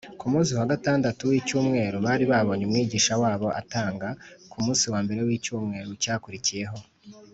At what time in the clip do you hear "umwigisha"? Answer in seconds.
2.65-3.13